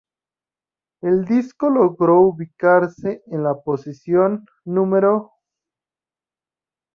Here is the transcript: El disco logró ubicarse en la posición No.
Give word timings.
El 1.03 1.25
disco 1.25 1.69
logró 1.69 2.21
ubicarse 2.21 3.21
en 3.27 3.43
la 3.43 3.61
posición 3.61 4.45
No. 4.65 4.89